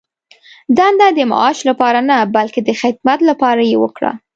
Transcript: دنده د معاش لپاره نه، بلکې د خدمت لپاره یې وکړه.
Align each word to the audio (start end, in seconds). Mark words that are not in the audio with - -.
دنده 0.77 1.07
د 1.17 1.19
معاش 1.31 1.57
لپاره 1.69 1.99
نه، 2.09 2.17
بلکې 2.35 2.59
د 2.63 2.69
خدمت 2.81 3.19
لپاره 3.29 3.61
یې 3.71 3.77
وکړه. 3.83 4.11